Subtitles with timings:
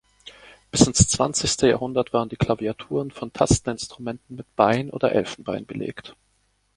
[0.71, 6.15] Bis ins Zwanzigste Jahrhundert waren die Klaviaturen von Tasteninstrumenten mit Bein oder Elfenbein belegt.